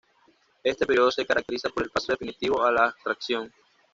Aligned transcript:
Este 0.63 0.87
periodo 0.87 1.11
se 1.11 1.27
caracteriza 1.27 1.69
por 1.69 1.83
el 1.83 1.91
paso 1.91 2.11
definitivo 2.11 2.63
a 2.63 2.71
la 2.71 2.85
abstracción. 2.85 3.53